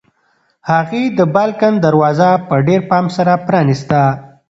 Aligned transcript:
هغې 0.71 1.03
د 1.17 1.19
بالکن 1.35 1.73
دروازه 1.85 2.29
په 2.47 2.55
ډېر 2.67 2.81
پام 2.89 3.05
سره 3.17 3.33
پرانیسته. 3.47 4.01